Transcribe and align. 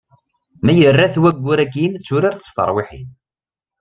Ma 0.63 0.71
yerra-t 0.79 1.15
waggur 1.21 1.59
akin 1.65 1.93
d 1.97 2.01
turart 2.07 2.41
s 2.47 2.49
tarwiḥin. 2.55 3.09